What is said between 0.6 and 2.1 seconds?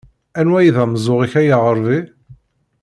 d ameẓẓuɣ-ik a yaɣerbi?